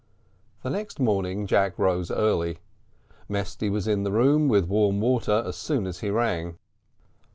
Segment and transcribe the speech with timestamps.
[0.63, 2.57] The next morning Jack rose early;
[3.29, 6.57] Mesty was in the room, with warm water, as soon as he rang.